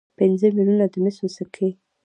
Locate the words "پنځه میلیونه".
0.19-0.85